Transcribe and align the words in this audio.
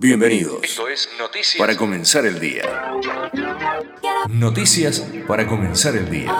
Bienvenidos. 0.00 0.62
Esto 0.62 0.86
es 0.86 1.08
Noticias 1.18 1.58
para 1.58 1.76
comenzar 1.76 2.24
el 2.24 2.38
día. 2.38 2.62
Noticias 4.28 5.04
para 5.26 5.44
comenzar 5.48 5.96
el 5.96 6.08
día. 6.08 6.32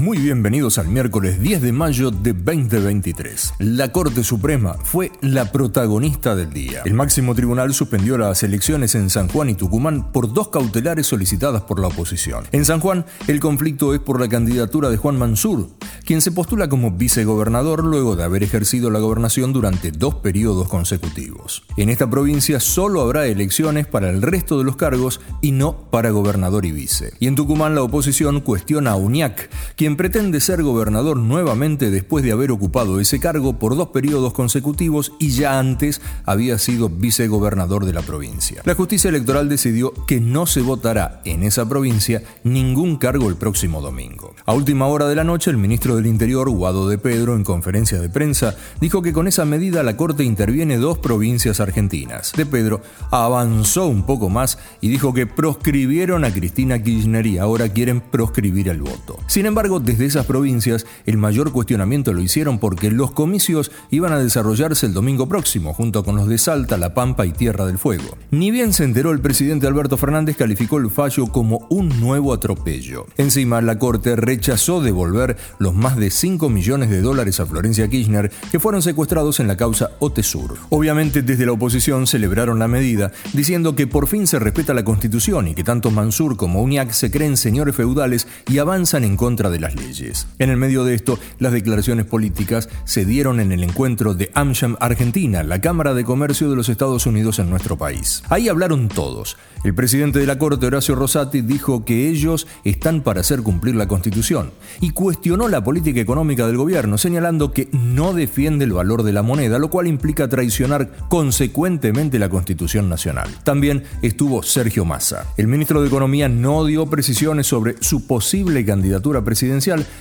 Muy 0.00 0.16
bienvenidos 0.16 0.78
al 0.78 0.88
miércoles 0.88 1.42
10 1.42 1.60
de 1.60 1.72
mayo 1.72 2.10
de 2.10 2.32
2023. 2.32 3.52
La 3.58 3.92
Corte 3.92 4.24
Suprema 4.24 4.72
fue 4.82 5.12
la 5.20 5.52
protagonista 5.52 6.34
del 6.34 6.54
día. 6.54 6.80
El 6.86 6.94
máximo 6.94 7.34
tribunal 7.34 7.74
suspendió 7.74 8.16
las 8.16 8.42
elecciones 8.42 8.94
en 8.94 9.10
San 9.10 9.28
Juan 9.28 9.50
y 9.50 9.56
Tucumán 9.56 10.10
por 10.10 10.32
dos 10.32 10.48
cautelares 10.48 11.06
solicitadas 11.06 11.60
por 11.64 11.80
la 11.80 11.88
oposición. 11.88 12.46
En 12.50 12.64
San 12.64 12.80
Juan, 12.80 13.04
el 13.28 13.40
conflicto 13.40 13.92
es 13.92 14.00
por 14.00 14.18
la 14.18 14.30
candidatura 14.30 14.88
de 14.88 14.96
Juan 14.96 15.18
Mansur, 15.18 15.68
quien 16.06 16.22
se 16.22 16.32
postula 16.32 16.70
como 16.70 16.92
vicegobernador 16.92 17.84
luego 17.84 18.16
de 18.16 18.24
haber 18.24 18.42
ejercido 18.42 18.88
la 18.88 19.00
gobernación 19.00 19.52
durante 19.52 19.92
dos 19.92 20.14
periodos 20.14 20.66
consecutivos. 20.66 21.62
En 21.76 21.90
esta 21.90 22.08
provincia 22.08 22.58
solo 22.58 23.02
habrá 23.02 23.26
elecciones 23.26 23.86
para 23.86 24.08
el 24.08 24.22
resto 24.22 24.56
de 24.56 24.64
los 24.64 24.76
cargos 24.76 25.20
y 25.42 25.52
no 25.52 25.90
para 25.90 26.08
gobernador 26.08 26.64
y 26.64 26.72
vice. 26.72 27.12
Y 27.20 27.26
en 27.26 27.34
Tucumán 27.34 27.74
la 27.74 27.82
oposición 27.82 28.40
cuestiona 28.40 28.92
a 28.92 28.96
UNIAC, 28.96 29.50
quien 29.76 29.89
pretende 29.96 30.40
ser 30.40 30.62
gobernador 30.64 31.16
nuevamente 31.16 31.90
después 31.90 32.24
de 32.24 32.32
haber 32.32 32.50
ocupado 32.50 32.98
ese 32.98 33.20
cargo 33.20 33.58
por 33.58 33.76
dos 33.76 33.90
periodos 33.90 34.32
consecutivos 34.32 35.12
y 35.20 35.30
ya 35.30 35.58
antes 35.58 36.00
había 36.24 36.58
sido 36.58 36.88
vicegobernador 36.88 37.84
de 37.84 37.92
la 37.92 38.02
provincia. 38.02 38.62
La 38.64 38.74
justicia 38.74 39.10
electoral 39.10 39.48
decidió 39.48 39.92
que 40.06 40.20
no 40.20 40.46
se 40.46 40.60
votará 40.60 41.20
en 41.24 41.44
esa 41.44 41.68
provincia 41.68 42.22
ningún 42.42 42.96
cargo 42.96 43.28
el 43.28 43.36
próximo 43.36 43.80
domingo. 43.80 44.34
A 44.44 44.54
última 44.54 44.88
hora 44.88 45.06
de 45.06 45.14
la 45.14 45.24
noche, 45.24 45.50
el 45.50 45.56
ministro 45.56 45.94
de 45.94 46.00
del 46.00 46.06
Interior, 46.06 46.48
Guado 46.48 46.88
de 46.88 46.96
Pedro, 46.96 47.36
en 47.36 47.44
conferencia 47.44 48.00
de 48.00 48.08
prensa, 48.08 48.56
dijo 48.80 49.02
que 49.02 49.12
con 49.12 49.28
esa 49.28 49.44
medida 49.44 49.82
la 49.82 49.96
Corte 49.96 50.24
interviene 50.24 50.78
dos 50.78 50.98
provincias 50.98 51.60
argentinas. 51.60 52.32
De 52.36 52.46
Pedro 52.46 52.80
avanzó 53.10 53.86
un 53.86 54.04
poco 54.04 54.30
más 54.30 54.58
y 54.80 54.88
dijo 54.88 55.12
que 55.12 55.26
proscribieron 55.26 56.24
a 56.24 56.32
Cristina 56.32 56.82
Kirchner 56.82 57.26
y 57.26 57.38
ahora 57.38 57.68
quieren 57.68 58.00
proscribir 58.00 58.68
el 58.68 58.80
voto. 58.80 59.18
Sin 59.26 59.44
embargo, 59.44 59.79
desde 59.80 60.06
esas 60.06 60.26
provincias, 60.26 60.86
el 61.06 61.16
mayor 61.16 61.52
cuestionamiento 61.52 62.12
lo 62.12 62.20
hicieron 62.20 62.58
porque 62.58 62.90
los 62.90 63.12
comicios 63.12 63.70
iban 63.90 64.12
a 64.12 64.18
desarrollarse 64.18 64.86
el 64.86 64.94
domingo 64.94 65.28
próximo, 65.28 65.74
junto 65.74 66.04
con 66.04 66.16
los 66.16 66.28
de 66.28 66.38
Salta, 66.38 66.76
La 66.76 66.94
Pampa 66.94 67.26
y 67.26 67.32
Tierra 67.32 67.66
del 67.66 67.78
Fuego. 67.78 68.16
Ni 68.30 68.50
bien 68.50 68.72
se 68.72 68.84
enteró 68.84 69.10
el 69.10 69.20
presidente 69.20 69.66
Alberto 69.66 69.96
Fernández, 69.96 70.36
calificó 70.36 70.78
el 70.78 70.90
fallo 70.90 71.26
como 71.26 71.66
un 71.70 72.00
nuevo 72.00 72.32
atropello. 72.32 73.06
Encima, 73.16 73.60
la 73.60 73.78
Corte 73.78 74.16
rechazó 74.16 74.80
devolver 74.80 75.36
los 75.58 75.74
más 75.74 75.96
de 75.96 76.10
5 76.10 76.48
millones 76.48 76.90
de 76.90 77.00
dólares 77.00 77.40
a 77.40 77.46
Florencia 77.46 77.88
Kirchner 77.88 78.30
que 78.50 78.60
fueron 78.60 78.82
secuestrados 78.82 79.40
en 79.40 79.48
la 79.48 79.56
causa 79.56 79.90
Otesur. 79.98 80.56
Obviamente 80.68 81.22
desde 81.22 81.46
la 81.46 81.52
oposición 81.52 82.06
celebraron 82.06 82.58
la 82.58 82.68
medida 82.68 83.12
diciendo 83.32 83.74
que 83.74 83.86
por 83.86 84.06
fin 84.06 84.26
se 84.26 84.38
respeta 84.38 84.74
la 84.74 84.84
constitución 84.84 85.48
y 85.48 85.54
que 85.54 85.64
tanto 85.64 85.90
Mansur 85.90 86.36
como 86.36 86.62
Uñac 86.62 86.90
se 86.92 87.10
creen 87.10 87.36
señores 87.36 87.76
feudales 87.76 88.26
y 88.48 88.58
avanzan 88.58 89.04
en 89.04 89.16
contra 89.16 89.50
de 89.50 89.60
las 89.60 89.69
leyes. 89.74 90.26
En 90.38 90.50
el 90.50 90.56
medio 90.56 90.84
de 90.84 90.94
esto, 90.94 91.18
las 91.38 91.52
declaraciones 91.52 92.06
políticas 92.06 92.68
se 92.84 93.04
dieron 93.04 93.40
en 93.40 93.52
el 93.52 93.64
encuentro 93.64 94.14
de 94.14 94.30
AmSham 94.34 94.76
Argentina, 94.80 95.42
la 95.42 95.60
Cámara 95.60 95.94
de 95.94 96.04
Comercio 96.04 96.50
de 96.50 96.56
los 96.56 96.68
Estados 96.68 97.06
Unidos 97.06 97.38
en 97.38 97.50
nuestro 97.50 97.76
país. 97.76 98.22
Ahí 98.28 98.48
hablaron 98.48 98.88
todos. 98.88 99.36
El 99.62 99.74
presidente 99.74 100.18
de 100.18 100.26
la 100.26 100.38
Corte, 100.38 100.66
Horacio 100.66 100.94
Rosati, 100.94 101.42
dijo 101.42 101.84
que 101.84 102.08
ellos 102.08 102.46
están 102.64 103.02
para 103.02 103.20
hacer 103.20 103.42
cumplir 103.42 103.74
la 103.76 103.88
constitución 103.88 104.52
y 104.80 104.90
cuestionó 104.90 105.48
la 105.48 105.62
política 105.62 106.00
económica 106.00 106.46
del 106.46 106.56
gobierno, 106.56 106.96
señalando 106.96 107.52
que 107.52 107.68
no 107.72 108.14
defiende 108.14 108.64
el 108.64 108.72
valor 108.72 109.02
de 109.02 109.12
la 109.12 109.22
moneda, 109.22 109.58
lo 109.58 109.68
cual 109.68 109.86
implica 109.86 110.28
traicionar 110.28 110.90
consecuentemente 111.08 112.18
la 112.18 112.30
Constitución 112.30 112.88
Nacional. 112.88 113.28
También 113.44 113.84
estuvo 114.00 114.42
Sergio 114.42 114.84
Massa. 114.84 115.26
El 115.36 115.48
ministro 115.48 115.82
de 115.82 115.88
Economía 115.88 116.28
no 116.28 116.64
dio 116.64 116.86
precisiones 116.86 117.46
sobre 117.46 117.76
su 117.80 118.06
posible 118.06 118.64
candidatura 118.64 119.22
presidencial, 119.22 119.59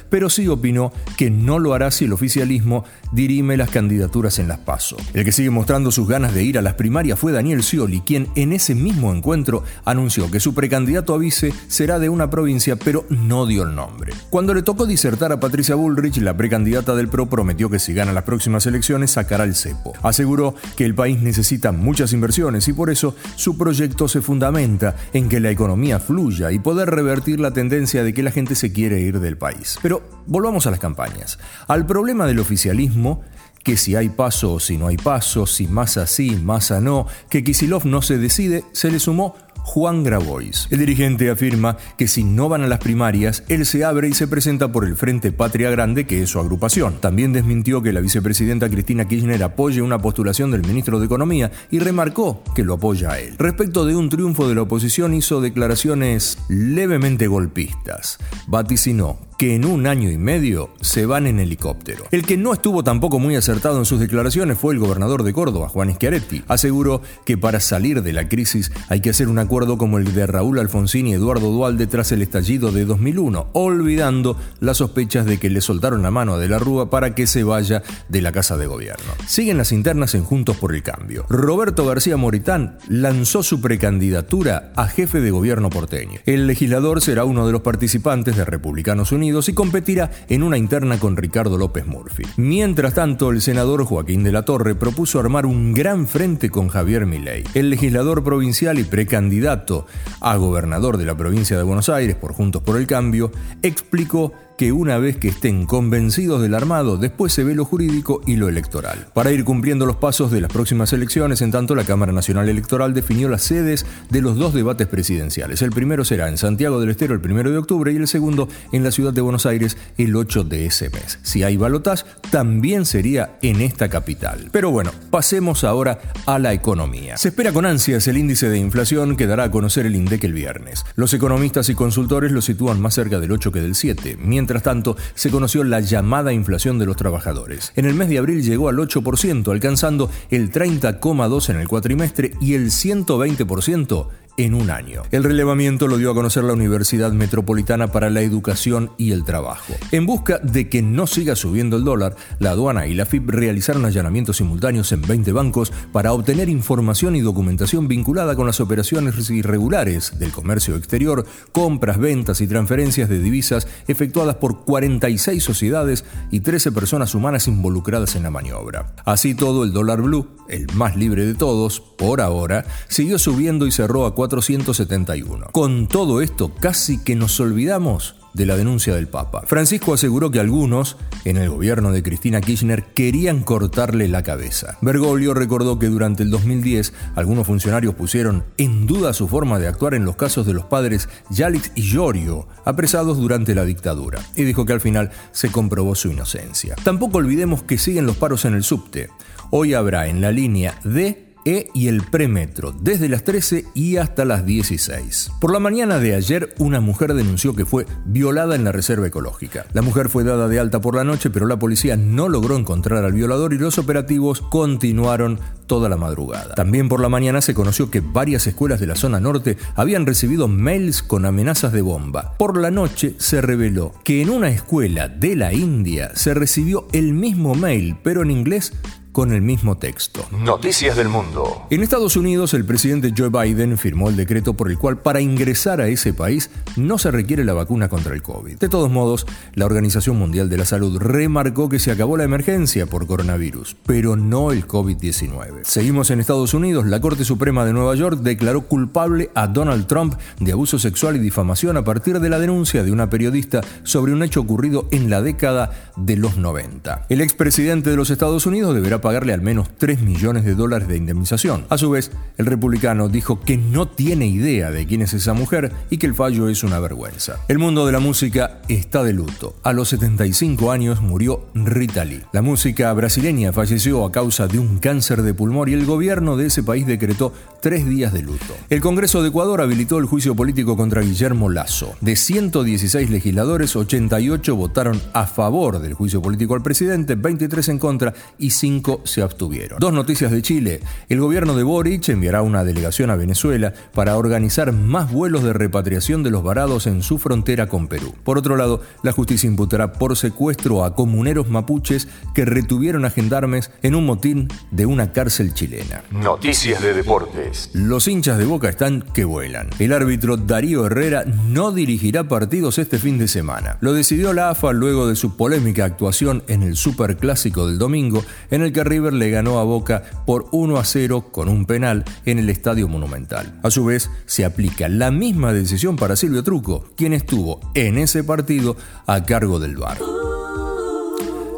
pero 0.09 0.29
sí 0.29 0.47
opinó 0.47 0.91
que 1.17 1.29
no 1.29 1.59
lo 1.59 1.73
hará 1.73 1.91
si 1.91 2.05
el 2.05 2.13
oficialismo 2.13 2.85
dirime 3.11 3.57
las 3.57 3.69
candidaturas 3.69 4.39
en 4.39 4.47
las 4.47 4.59
PASO. 4.59 4.97
El 5.13 5.25
que 5.25 5.31
sigue 5.31 5.49
mostrando 5.49 5.91
sus 5.91 6.07
ganas 6.07 6.33
de 6.33 6.43
ir 6.43 6.57
a 6.57 6.61
las 6.61 6.75
primarias 6.75 7.19
fue 7.19 7.31
Daniel 7.31 7.63
Scioli, 7.63 8.01
quien 8.01 8.27
en 8.35 8.53
ese 8.53 8.75
mismo 8.75 9.13
encuentro 9.13 9.63
anunció 9.85 10.29
que 10.31 10.39
su 10.39 10.53
precandidato 10.53 11.13
a 11.13 11.17
vice 11.17 11.53
será 11.67 11.99
de 11.99 12.09
una 12.09 12.29
provincia, 12.29 12.75
pero 12.75 13.05
no 13.09 13.45
dio 13.45 13.63
el 13.63 13.75
nombre. 13.75 14.13
Cuando 14.29 14.53
le 14.53 14.61
tocó 14.61 14.85
disertar 14.85 15.31
a 15.31 15.39
Patricia 15.39 15.75
Bullrich, 15.75 16.17
la 16.17 16.37
precandidata 16.37 16.95
del 16.95 17.09
PRO, 17.09 17.27
prometió 17.27 17.69
que 17.69 17.79
si 17.79 17.93
gana 17.93 18.13
las 18.13 18.23
próximas 18.23 18.65
elecciones 18.65 19.11
sacará 19.11 19.43
el 19.43 19.55
cepo. 19.55 19.93
Aseguró 20.01 20.55
que 20.75 20.85
el 20.85 20.95
país 20.95 21.19
necesita 21.21 21.71
muchas 21.71 22.13
inversiones 22.13 22.67
y 22.67 22.73
por 22.73 22.89
eso 22.89 23.15
su 23.35 23.57
proyecto 23.57 24.07
se 24.07 24.21
fundamenta 24.21 24.95
en 25.13 25.29
que 25.29 25.39
la 25.39 25.49
economía 25.49 25.99
fluya 25.99 26.51
y 26.51 26.59
poder 26.59 26.89
revertir 26.89 27.39
la 27.39 27.51
tendencia 27.51 28.03
de 28.03 28.13
que 28.13 28.23
la 28.23 28.31
gente 28.31 28.55
se 28.55 28.71
quiere 28.71 29.01
ir 29.01 29.19
del 29.19 29.37
país. 29.37 29.48
Pero 29.81 30.03
volvamos 30.25 30.67
a 30.67 30.71
las 30.71 30.79
campañas. 30.79 31.39
Al 31.67 31.85
problema 31.85 32.25
del 32.25 32.39
oficialismo 32.39 33.21
que 33.63 33.77
si 33.77 33.95
hay 33.95 34.09
paso 34.09 34.53
o 34.53 34.59
si 34.59 34.77
no 34.77 34.87
hay 34.87 34.97
paso, 34.97 35.45
si 35.45 35.67
masa 35.67 36.07
sí, 36.07 36.37
masa 36.41 36.79
no, 36.79 37.07
que 37.29 37.43
Kisilov 37.43 37.85
no 37.85 38.01
se 38.01 38.17
decide, 38.17 38.63
se 38.71 38.89
le 38.89 38.99
sumó 38.99 39.35
Juan 39.57 40.03
Grabois. 40.03 40.67
El 40.71 40.79
dirigente 40.79 41.29
afirma 41.29 41.77
que 41.97 42.07
si 42.07 42.23
no 42.23 42.49
van 42.49 42.63
a 42.63 42.67
las 42.67 42.79
primarias, 42.79 43.43
él 43.49 43.65
se 43.65 43.83
abre 43.83 44.07
y 44.07 44.13
se 44.13 44.27
presenta 44.27 44.71
por 44.71 44.85
el 44.85 44.95
Frente 44.95 45.31
Patria 45.31 45.69
Grande, 45.69 46.05
que 46.05 46.23
es 46.23 46.29
su 46.29 46.39
agrupación. 46.39 46.99
También 46.99 47.33
desmintió 47.33 47.83
que 47.83 47.93
la 47.93 47.99
vicepresidenta 47.99 48.69
Cristina 48.69 49.07
Kirchner 49.07 49.43
apoye 49.43 49.81
una 49.81 49.99
postulación 49.99 50.49
del 50.49 50.65
ministro 50.65 50.99
de 50.99 51.05
Economía 51.05 51.51
y 51.69 51.79
remarcó 51.79 52.43
que 52.55 52.63
lo 52.63 52.75
apoya 52.75 53.11
a 53.11 53.19
él. 53.19 53.35
Respecto 53.37 53.85
de 53.85 53.95
un 53.95 54.09
triunfo 54.09 54.47
de 54.47 54.55
la 54.55 54.63
oposición, 54.63 55.13
hizo 55.13 55.41
declaraciones 55.41 56.39
levemente 56.47 57.27
golpistas. 57.27 58.17
Vaticinó 58.47 59.28
que 59.39 59.55
en 59.55 59.63
un 59.63 59.87
año 59.87 60.11
y 60.11 60.17
medio 60.17 60.69
se 60.81 61.05
van 61.05 61.25
en 61.25 61.39
helicóptero. 61.39 62.03
El 62.11 62.25
que 62.25 62.35
no 62.35 62.51
estuvo 62.51 62.83
tampoco 62.83 63.19
muy 63.19 63.37
acertado 63.37 63.79
en 63.79 63.85
sus 63.85 64.01
declaraciones 64.01 64.57
fue 64.57 64.73
el 64.73 64.81
gobernador 64.81 65.23
de 65.23 65.31
Córdoba, 65.31 65.69
Juan 65.69 65.93
Schiaretti. 65.93 66.43
Aseguró 66.49 67.01
que 67.23 67.37
para 67.37 67.61
salir 67.61 68.03
de 68.03 68.11
la 68.11 68.27
crisis 68.27 68.69
hay 68.89 68.99
que 68.99 69.11
hacer 69.11 69.29
un 69.29 69.39
acuerdo 69.39 69.77
como 69.77 69.97
el 69.97 70.13
de 70.13 70.27
Raúl 70.27 70.59
Alfonsín 70.59 71.07
y 71.07 71.13
Eduardo 71.13 71.51
Dualde 71.51 71.87
tras 71.87 72.11
el 72.11 72.21
estallido 72.21 72.73
de 72.73 72.83
2001, 72.83 73.51
olvidando 73.53 74.35
las 74.59 74.75
sospechas 74.75 75.25
de 75.25 75.37
que 75.37 75.49
le 75.49 75.61
soltaron 75.61 76.03
la 76.03 76.11
mano 76.11 76.33
a 76.33 76.37
De 76.37 76.49
la 76.49 76.59
Rúa 76.59 76.89
para 76.89 77.15
que 77.15 77.25
se 77.25 77.45
vaya 77.45 77.81
de 78.09 78.21
la 78.21 78.33
Casa 78.33 78.57
de 78.57 78.67
Gobierno. 78.67 79.13
Siguen 79.25 79.57
las 79.57 79.71
internas 79.71 80.15
en 80.15 80.25
Juntos 80.25 80.57
por 80.57 80.75
el 80.75 80.83
Cambio. 80.83 81.25
Roberto 81.29 81.85
García 81.85 82.17
Moritán 82.17 82.77
lanzó 82.89 83.41
su 83.41 83.61
precandidatura 83.61 84.73
a 84.75 84.87
jefe 84.89 85.21
de 85.21 85.31
gobierno 85.31 85.69
porteño. 85.69 86.19
El 86.25 86.45
legislador 86.45 86.99
será 86.99 87.23
uno 87.23 87.45
de 87.45 87.53
los 87.53 87.61
participantes 87.61 88.35
de 88.35 88.43
Republicanos 88.43 89.13
Unidos 89.13 89.28
y 89.29 89.53
competirá 89.53 90.11
en 90.27 90.43
una 90.43 90.57
interna 90.57 90.99
con 90.99 91.15
Ricardo 91.15 91.57
López 91.57 91.85
Murphy. 91.85 92.23
Mientras 92.37 92.95
tanto, 92.95 93.29
el 93.29 93.41
senador 93.41 93.85
Joaquín 93.85 94.23
de 94.23 94.31
la 94.31 94.43
Torre 94.43 94.75
propuso 94.75 95.19
armar 95.19 95.45
un 95.45 95.73
gran 95.73 96.07
frente 96.07 96.49
con 96.49 96.67
Javier 96.67 97.05
Milei. 97.05 97.43
El 97.53 97.69
legislador 97.69 98.23
provincial 98.23 98.79
y 98.79 98.83
precandidato 98.83 99.85
a 100.19 100.35
gobernador 100.35 100.97
de 100.97 101.05
la 101.05 101.15
provincia 101.15 101.55
de 101.57 101.63
Buenos 101.63 101.89
Aires 101.89 102.15
por 102.15 102.33
Juntos 102.33 102.63
por 102.63 102.77
el 102.77 102.87
Cambio 102.87 103.31
explicó 103.61 104.33
que 104.59 104.73
una 104.73 104.97
vez 104.97 105.15
que 105.15 105.29
estén 105.29 105.65
convencidos 105.65 106.41
del 106.41 106.53
armado, 106.53 106.97
después 106.97 107.31
se 107.31 107.45
ve 107.45 107.55
lo 107.55 107.63
jurídico 107.63 108.19
y 108.27 108.35
lo 108.35 108.49
electoral. 108.49 109.07
Para 109.13 109.31
ir 109.31 109.45
cumpliendo 109.45 109.85
los 109.85 109.95
pasos 109.95 110.31
de 110.31 110.41
las 110.41 110.51
próximas 110.51 110.91
elecciones, 110.91 111.41
en 111.41 111.51
tanto 111.51 111.75
la 111.75 111.85
Cámara 111.85 112.11
Nacional 112.11 112.49
Electoral 112.49 112.93
definió 112.93 113.29
las 113.29 113.41
sedes 113.41 113.85
de 114.09 114.19
los 114.19 114.35
dos 114.35 114.53
debates 114.53 114.87
presidenciales. 114.87 115.61
El 115.61 115.71
primero 115.71 116.03
será 116.03 116.27
en 116.27 116.37
Santiago 116.37 116.81
del 116.81 116.89
Estero 116.89 117.13
el 117.13 117.21
primero 117.21 117.51
de 117.51 117.57
octubre 117.57 117.93
y 117.93 117.95
el 117.95 118.09
segundo 118.09 118.49
en 118.73 118.83
la 118.83 118.91
ciudad 118.91 119.13
de 119.13 119.21
Buenos 119.21 119.45
Aires 119.45 119.77
el 119.97 120.13
8 120.13 120.43
de 120.43 120.65
ese 120.65 120.89
mes. 120.89 121.19
Si 121.23 121.41
hay 121.43 121.55
balotas, 121.55 122.05
también 122.29 122.85
sería 122.85 123.37
en 123.41 123.61
esta 123.61 123.87
capital. 123.87 124.49
Pero 124.51 124.71
bueno, 124.71 124.91
pasemos 125.09 125.63
ahora 125.63 126.01
a 126.25 126.37
la 126.37 126.51
economía. 126.51 127.15
Se 127.15 127.29
espera 127.29 127.53
con 127.53 127.65
ansias 127.65 128.09
el 128.09 128.17
índice 128.17 128.49
de 128.49 128.59
inflación 128.59 129.15
que 129.15 129.25
dará 129.25 129.45
a 129.45 129.51
conocer 129.51 129.85
el 129.85 129.95
INDEC 129.95 130.25
el 130.25 130.33
viernes. 130.33 130.83
Los 130.95 131.13
economistas 131.13 131.69
y 131.69 131.75
consultores 131.75 132.33
lo 132.33 132.41
sitúan 132.41 132.81
más 132.81 132.95
cerca 132.95 133.21
del 133.21 133.31
8 133.31 133.53
que 133.53 133.61
del 133.61 133.75
7, 133.75 134.17
mientras 134.19 134.48
Mientras 134.49 134.63
tanto, 134.63 134.97
se 135.13 135.29
conoció 135.29 135.63
la 135.63 135.79
llamada 135.79 136.33
inflación 136.33 136.79
de 136.79 136.87
los 136.87 136.95
trabajadores. 136.95 137.71
En 137.75 137.85
el 137.85 137.93
mes 137.93 138.09
de 138.09 138.17
abril 138.17 138.41
llegó 138.41 138.67
al 138.67 138.77
8%, 138.77 139.51
alcanzando 139.51 140.09
el 140.31 140.51
30,2% 140.51 141.49
en 141.51 141.57
el 141.57 141.67
cuatrimestre 141.67 142.31
y 142.41 142.55
el 142.55 142.71
120% 142.71 144.07
en 144.39 144.53
un 144.53 144.69
año. 144.69 145.03
El 145.11 145.25
relevamiento 145.25 145.89
lo 145.89 145.97
dio 145.97 146.11
a 146.11 146.15
conocer 146.15 146.45
la 146.45 146.53
Universidad 146.53 147.11
Metropolitana 147.11 147.91
para 147.91 148.09
la 148.09 148.21
Educación 148.21 148.91
y 148.97 149.11
el 149.11 149.25
Trabajo. 149.25 149.73
En 149.91 150.05
busca 150.05 150.37
de 150.37 150.69
que 150.69 150.81
no 150.81 151.07
siga 151.07 151.35
subiendo 151.35 151.75
el 151.75 151.83
dólar, 151.83 152.15
la 152.39 152.51
aduana 152.51 152.87
y 152.87 152.93
la 152.93 153.05
FIP 153.05 153.29
realizaron 153.29 153.83
allanamientos 153.83 154.37
simultáneos 154.37 154.93
en 154.93 155.01
20 155.01 155.33
bancos 155.33 155.73
para 155.91 156.13
obtener 156.13 156.47
información 156.47 157.17
y 157.17 157.21
documentación 157.21 157.89
vinculada 157.89 158.37
con 158.37 158.47
las 158.47 158.61
operaciones 158.61 159.29
irregulares 159.29 160.17
del 160.17 160.31
comercio 160.31 160.77
exterior, 160.77 161.25
compras, 161.51 161.97
ventas 161.97 162.39
y 162.39 162.47
transferencias 162.47 163.09
de 163.09 163.19
divisas 163.19 163.67
efectuadas 163.89 164.35
por 164.35 164.63
46 164.63 165.43
sociedades 165.43 166.05
y 166.31 166.39
13 166.39 166.71
personas 166.71 167.13
humanas 167.13 167.49
involucradas 167.49 168.15
en 168.15 168.23
la 168.23 168.31
maniobra. 168.31 168.95
Así 169.03 169.35
todo, 169.35 169.65
el 169.65 169.73
dólar 169.73 170.01
blue 170.01 170.39
el 170.49 170.67
más 170.73 170.95
libre 170.95 171.25
de 171.25 171.35
todos, 171.35 171.79
por 171.79 172.21
ahora, 172.21 172.65
siguió 172.87 173.19
subiendo 173.19 173.67
y 173.67 173.71
cerró 173.71 174.05
a 174.05 174.15
471. 174.29 175.47
Con 175.51 175.87
todo 175.87 176.21
esto, 176.21 176.53
casi 176.53 176.99
que 176.99 177.15
nos 177.15 177.39
olvidamos 177.39 178.15
de 178.33 178.45
la 178.45 178.55
denuncia 178.55 178.93
del 178.93 179.07
Papa. 179.07 179.41
Francisco 179.47 179.93
aseguró 179.93 180.29
que 180.29 180.39
algunos, 180.39 180.97
en 181.25 181.37
el 181.37 181.49
gobierno 181.49 181.91
de 181.91 182.03
Cristina 182.03 182.41
Kirchner, 182.41 182.85
querían 182.93 183.41
cortarle 183.41 184.07
la 184.07 184.21
cabeza. 184.21 184.77
Bergoglio 184.81 185.33
recordó 185.33 185.79
que 185.79 185.87
durante 185.87 186.21
el 186.21 186.29
2010 186.29 186.93
algunos 187.15 187.47
funcionarios 187.47 187.95
pusieron 187.95 188.45
en 188.57 188.85
duda 188.85 189.13
su 189.13 189.27
forma 189.27 189.57
de 189.57 189.67
actuar 189.67 189.95
en 189.95 190.05
los 190.05 190.15
casos 190.15 190.45
de 190.45 190.53
los 190.53 190.65
padres 190.65 191.09
Yalix 191.31 191.71
y 191.73 191.81
Giorgio, 191.81 192.47
apresados 192.65 193.17
durante 193.17 193.55
la 193.55 193.65
dictadura, 193.65 194.19
y 194.35 194.43
dijo 194.43 194.63
que 194.63 194.73
al 194.73 194.81
final 194.81 195.09
se 195.31 195.51
comprobó 195.51 195.95
su 195.95 196.09
inocencia. 196.09 196.75
Tampoco 196.83 197.17
olvidemos 197.17 197.63
que 197.63 197.79
siguen 197.79 198.05
los 198.05 198.17
paros 198.17 198.45
en 198.45 198.53
el 198.53 198.63
subte. 198.63 199.09
Hoy 199.49 199.73
habrá 199.73 200.07
en 200.07 200.21
la 200.21 200.31
línea 200.31 200.79
D 200.83 201.28
e 201.45 201.69
y 201.73 201.87
el 201.87 202.03
premetro, 202.03 202.71
desde 202.71 203.09
las 203.09 203.23
13 203.23 203.65
y 203.73 203.97
hasta 203.97 204.25
las 204.25 204.45
16. 204.45 205.31
Por 205.39 205.51
la 205.51 205.59
mañana 205.59 205.99
de 205.99 206.15
ayer, 206.15 206.53
una 206.59 206.79
mujer 206.79 207.13
denunció 207.13 207.55
que 207.55 207.65
fue 207.65 207.85
violada 208.05 208.55
en 208.55 208.63
la 208.63 208.71
reserva 208.71 209.07
ecológica. 209.07 209.65
La 209.73 209.81
mujer 209.81 210.09
fue 210.09 210.23
dada 210.23 210.47
de 210.47 210.59
alta 210.59 210.81
por 210.81 210.95
la 210.95 211.03
noche, 211.03 211.29
pero 211.29 211.47
la 211.47 211.59
policía 211.59 211.97
no 211.97 212.29
logró 212.29 212.57
encontrar 212.57 213.03
al 213.03 213.13
violador 213.13 213.53
y 213.53 213.57
los 213.57 213.77
operativos 213.77 214.41
continuaron 214.41 215.39
toda 215.67 215.87
la 215.87 215.97
madrugada. 215.97 216.55
También 216.55 216.89
por 216.89 216.99
la 216.99 217.09
mañana 217.09 217.41
se 217.41 217.53
conoció 217.53 217.91
que 217.91 218.01
varias 218.01 218.47
escuelas 218.47 218.79
de 218.79 218.87
la 218.87 218.95
zona 218.95 219.19
norte 219.19 219.57
habían 219.75 220.05
recibido 220.05 220.47
mails 220.47 221.03
con 221.03 221.25
amenazas 221.25 221.71
de 221.71 221.81
bomba. 221.81 222.33
Por 222.37 222.57
la 222.57 222.71
noche 222.71 223.15
se 223.19 223.41
reveló 223.41 223.93
que 224.03 224.21
en 224.21 224.31
una 224.31 224.49
escuela 224.49 225.07
de 225.07 225.35
la 225.35 225.53
India 225.53 226.11
se 226.15 226.33
recibió 226.33 226.87
el 226.91 227.13
mismo 227.13 227.55
mail, 227.55 227.97
pero 228.03 228.23
en 228.23 228.31
inglés 228.31 228.73
con 229.19 229.33
el 229.33 229.41
mismo 229.41 229.75
texto. 229.75 230.25
Noticias 230.31 230.95
del 230.95 231.09
Mundo. 231.09 231.67
En 231.69 231.83
Estados 231.83 232.15
Unidos, 232.15 232.53
el 232.53 232.63
presidente 232.63 233.13
Joe 233.13 233.27
Biden 233.27 233.77
firmó 233.77 234.07
el 234.07 234.15
decreto 234.15 234.53
por 234.53 234.71
el 234.71 234.77
cual 234.77 234.99
para 234.99 235.19
ingresar 235.19 235.81
a 235.81 235.89
ese 235.89 236.13
país 236.13 236.49
no 236.77 236.97
se 236.97 237.11
requiere 237.11 237.43
la 237.43 237.51
vacuna 237.51 237.89
contra 237.89 238.13
el 238.15 238.21
COVID. 238.21 238.59
De 238.59 238.69
todos 238.69 238.89
modos, 238.89 239.27
la 239.55 239.65
Organización 239.65 240.17
Mundial 240.17 240.47
de 240.47 240.55
la 240.55 240.63
Salud 240.63 240.97
remarcó 240.99 241.67
que 241.67 241.79
se 241.79 241.91
acabó 241.91 242.15
la 242.15 242.23
emergencia 242.23 242.85
por 242.85 243.07
coronavirus, 243.07 243.75
pero 243.85 244.15
no 244.15 244.53
el 244.53 244.65
COVID-19. 244.65 245.63
Seguimos 245.65 246.11
en 246.11 246.21
Estados 246.21 246.53
Unidos, 246.53 246.85
la 246.85 247.01
Corte 247.01 247.25
Suprema 247.25 247.65
de 247.65 247.73
Nueva 247.73 247.95
York 247.95 248.21
declaró 248.21 248.67
culpable 248.67 249.31
a 249.35 249.47
Donald 249.47 249.85
Trump 249.87 250.15
de 250.39 250.53
abuso 250.53 250.79
sexual 250.79 251.17
y 251.17 251.19
difamación 251.19 251.75
a 251.75 251.83
partir 251.83 252.21
de 252.21 252.29
la 252.29 252.39
denuncia 252.39 252.85
de 252.85 252.93
una 252.93 253.09
periodista 253.09 253.59
sobre 253.83 254.13
un 254.13 254.23
hecho 254.23 254.39
ocurrido 254.39 254.87
en 254.91 255.09
la 255.09 255.21
década 255.21 255.71
de 255.97 256.15
los 256.15 256.37
90. 256.37 257.07
El 257.09 257.19
expresidente 257.19 257.89
de 257.89 257.97
los 257.97 258.11
Estados 258.11 258.45
Unidos 258.45 258.73
deberá 258.73 259.01
pagarle 259.09 259.33
al 259.33 259.41
menos 259.41 259.69
3 259.75 260.03
millones 260.03 260.45
de 260.45 260.53
dólares 260.53 260.87
de 260.87 260.95
indemnización. 260.95 261.65
A 261.69 261.79
su 261.79 261.89
vez, 261.89 262.11
el 262.37 262.45
republicano 262.45 263.09
dijo 263.09 263.39
que 263.39 263.57
no 263.57 263.87
tiene 263.87 264.27
idea 264.27 264.69
de 264.69 264.85
quién 264.85 265.01
es 265.01 265.15
esa 265.15 265.33
mujer 265.33 265.71
y 265.89 265.97
que 265.97 266.05
el 266.05 266.13
fallo 266.13 266.47
es 266.47 266.63
una 266.63 266.77
vergüenza. 266.77 267.39
El 267.47 267.57
mundo 267.57 267.87
de 267.87 267.91
la 267.91 267.99
música 267.99 268.59
está 268.67 269.01
de 269.03 269.13
luto. 269.13 269.55
A 269.63 269.73
los 269.73 269.89
75 269.89 270.71
años 270.71 271.01
murió 271.01 271.47
Rita 271.55 272.05
Lee. 272.05 272.21
La 272.33 272.43
música 272.43 272.93
brasileña 272.93 273.51
falleció 273.51 274.05
a 274.05 274.11
causa 274.11 274.45
de 274.45 274.59
un 274.59 274.77
cáncer 274.77 275.23
de 275.23 275.33
pulmón 275.33 275.69
y 275.69 275.73
el 275.73 275.87
gobierno 275.87 276.37
de 276.37 276.45
ese 276.45 276.61
país 276.61 276.85
decretó 276.85 277.33
tres 277.63 277.89
días 277.89 278.13
de 278.13 278.21
luto. 278.21 278.53
El 278.69 278.79
Congreso 278.79 279.23
de 279.23 279.29
Ecuador 279.29 279.59
habilitó 279.61 279.97
el 279.97 280.05
juicio 280.05 280.35
político 280.35 280.77
contra 280.77 281.01
Guillermo 281.01 281.49
Lazo. 281.49 281.95
De 281.99 282.15
116 282.15 283.09
legisladores, 283.09 283.75
88 283.75 284.55
votaron 284.55 285.01
a 285.13 285.25
favor 285.25 285.79
del 285.79 285.95
juicio 285.95 286.21
político 286.21 286.53
al 286.53 286.61
presidente, 286.61 287.15
23 287.15 287.69
en 287.69 287.79
contra 287.79 288.13
y 288.37 288.51
5 288.51 288.88
se 289.03 289.21
abstuvieron. 289.21 289.79
Dos 289.79 289.93
noticias 289.93 290.31
de 290.31 290.41
Chile. 290.41 290.79
El 291.07 291.19
gobierno 291.19 291.55
de 291.55 291.63
Boric 291.63 292.09
enviará 292.09 292.41
una 292.41 292.63
delegación 292.63 293.09
a 293.09 293.15
Venezuela 293.15 293.73
para 293.93 294.17
organizar 294.17 294.71
más 294.71 295.11
vuelos 295.11 295.43
de 295.43 295.53
repatriación 295.53 296.23
de 296.23 296.31
los 296.31 296.43
varados 296.43 296.87
en 296.87 297.01
su 297.01 297.17
frontera 297.17 297.67
con 297.67 297.87
Perú. 297.87 298.13
Por 298.23 298.37
otro 298.37 298.55
lado, 298.55 298.81
la 299.03 299.11
justicia 299.11 299.47
imputará 299.47 299.93
por 299.93 300.17
secuestro 300.17 300.83
a 300.83 300.95
comuneros 300.95 301.49
mapuches 301.49 302.07
que 302.33 302.45
retuvieron 302.45 303.05
a 303.05 303.09
gendarmes 303.09 303.71
en 303.81 303.95
un 303.95 304.05
motín 304.05 304.47
de 304.71 304.85
una 304.85 305.11
cárcel 305.11 305.53
chilena. 305.53 306.03
Noticias 306.11 306.81
de 306.81 306.93
deportes. 306.93 307.69
Los 307.73 308.07
hinchas 308.07 308.37
de 308.37 308.45
Boca 308.45 308.69
están 308.69 309.03
que 309.13 309.25
vuelan. 309.25 309.69
El 309.79 309.93
árbitro 309.93 310.37
Darío 310.37 310.85
Herrera 310.85 311.23
no 311.25 311.71
dirigirá 311.71 312.27
partidos 312.27 312.77
este 312.77 312.97
fin 312.97 313.17
de 313.17 313.27
semana. 313.27 313.77
Lo 313.81 313.93
decidió 313.93 314.33
la 314.33 314.49
AFA 314.49 314.71
luego 314.71 315.07
de 315.07 315.15
su 315.15 315.35
polémica 315.35 315.85
actuación 315.85 316.43
en 316.47 316.63
el 316.63 316.75
Superclásico 316.75 317.67
del 317.67 317.77
domingo, 317.77 318.23
en 318.51 318.61
el 318.61 318.71
River 318.83 319.13
le 319.13 319.29
ganó 319.29 319.59
a 319.59 319.63
Boca 319.63 320.03
por 320.25 320.47
1 320.51 320.77
a 320.77 320.83
0 320.83 321.29
con 321.31 321.49
un 321.49 321.65
penal 321.65 322.05
en 322.25 322.39
el 322.39 322.49
Estadio 322.49 322.87
Monumental. 322.87 323.59
A 323.63 323.71
su 323.71 323.85
vez, 323.85 324.09
se 324.25 324.45
aplica 324.45 324.89
la 324.89 325.11
misma 325.11 325.53
decisión 325.53 325.95
para 325.95 326.15
Silvio 326.15 326.43
Truco, 326.43 326.85
quien 326.95 327.13
estuvo 327.13 327.59
en 327.73 327.97
ese 327.97 328.23
partido 328.23 328.75
a 329.05 329.23
cargo 329.23 329.59
del 329.59 329.77
VAR. 329.77 329.97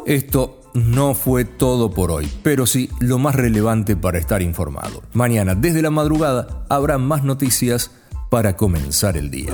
Esto 0.06 0.60
no 0.74 1.14
fue 1.14 1.44
todo 1.44 1.90
por 1.90 2.10
hoy, 2.10 2.28
pero 2.42 2.66
sí 2.66 2.88
lo 2.98 3.18
más 3.18 3.34
relevante 3.34 3.96
para 3.96 4.18
estar 4.18 4.42
informado. 4.42 5.02
Mañana, 5.12 5.54
desde 5.54 5.82
la 5.82 5.90
madrugada, 5.90 6.64
habrá 6.68 6.98
más 6.98 7.24
noticias 7.24 7.90
para 8.30 8.56
comenzar 8.56 9.16
el 9.16 9.30
día. 9.30 9.52